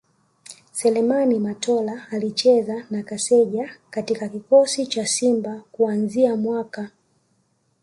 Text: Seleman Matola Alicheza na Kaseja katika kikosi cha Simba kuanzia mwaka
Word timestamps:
Seleman 0.71 1.39
Matola 1.39 2.07
Alicheza 2.11 2.85
na 2.89 3.03
Kaseja 3.03 3.75
katika 3.89 4.29
kikosi 4.29 4.87
cha 4.87 5.05
Simba 5.05 5.63
kuanzia 5.71 6.35
mwaka 6.35 6.91